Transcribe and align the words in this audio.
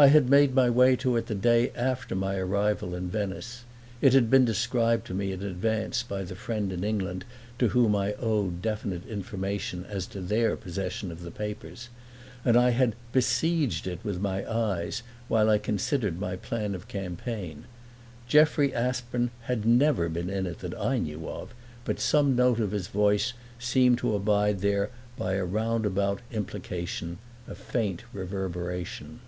I 0.00 0.06
had 0.06 0.30
made 0.30 0.54
my 0.54 0.70
way 0.70 0.94
to 0.94 1.16
it 1.16 1.26
the 1.26 1.34
day 1.34 1.70
after 1.74 2.14
my 2.14 2.36
arrival 2.36 2.94
in 2.94 3.10
Venice 3.10 3.64
(it 4.00 4.12
had 4.12 4.30
been 4.30 4.44
described 4.44 5.08
to 5.08 5.12
me 5.12 5.32
in 5.32 5.42
advance 5.42 6.04
by 6.04 6.22
the 6.22 6.36
friend 6.36 6.72
in 6.72 6.84
England 6.84 7.24
to 7.58 7.70
whom 7.70 7.96
I 7.96 8.12
owed 8.12 8.62
definite 8.62 9.04
information 9.08 9.84
as 9.86 10.06
to 10.14 10.20
their 10.20 10.54
possession 10.56 11.10
of 11.10 11.22
the 11.22 11.32
papers), 11.32 11.88
and 12.44 12.56
I 12.56 12.70
had 12.70 12.94
besieged 13.10 13.88
it 13.88 13.98
with 14.04 14.20
my 14.20 14.48
eyes 14.48 15.02
while 15.26 15.50
I 15.50 15.58
considered 15.58 16.20
my 16.20 16.36
plan 16.36 16.76
of 16.76 16.86
campaign. 16.86 17.64
Jeffrey 18.28 18.72
Aspern 18.72 19.32
had 19.46 19.66
never 19.66 20.08
been 20.08 20.30
in 20.30 20.46
it 20.46 20.60
that 20.60 20.78
I 20.78 20.98
knew 20.98 21.28
of; 21.28 21.52
but 21.84 21.98
some 21.98 22.36
note 22.36 22.60
of 22.60 22.70
his 22.70 22.86
voice 22.86 23.32
seemed 23.58 23.98
to 23.98 24.14
abide 24.14 24.60
there 24.60 24.90
by 25.16 25.32
a 25.32 25.44
roundabout 25.44 26.20
implication, 26.30 27.18
a 27.48 27.56
faint 27.56 28.04
reverberation. 28.12 29.18